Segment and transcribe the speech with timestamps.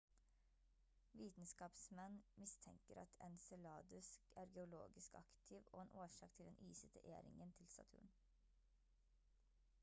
[1.17, 4.09] vitenskapsmenn mistenker at enceladus
[4.45, 8.11] er geologisk aktiv og en årsak til den isete e-ringen til saturn